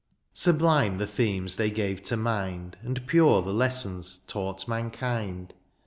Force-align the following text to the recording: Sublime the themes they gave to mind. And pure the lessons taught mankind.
Sublime 0.33 0.95
the 0.95 1.05
themes 1.05 1.57
they 1.57 1.69
gave 1.69 2.01
to 2.01 2.17
mind. 2.17 2.75
And 2.81 3.05
pure 3.05 3.43
the 3.43 3.53
lessons 3.53 4.17
taught 4.25 4.67
mankind. 4.67 5.53